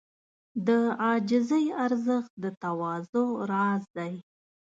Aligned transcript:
د 0.67 0.69
عاجزۍ 1.03 1.65
ارزښت 1.85 2.31
د 2.43 2.45
تواضع 2.61 3.27
راز 3.51 3.83
دی. 3.97 4.13